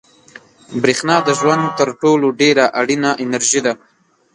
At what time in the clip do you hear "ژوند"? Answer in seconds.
1.39-1.63